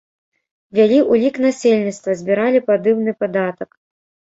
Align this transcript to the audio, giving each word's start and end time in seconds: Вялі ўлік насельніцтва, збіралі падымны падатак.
Вялі 0.79 0.97
ўлік 1.11 1.39
насельніцтва, 1.47 2.19
збіралі 2.25 2.67
падымны 2.73 3.11
падатак. 3.23 3.69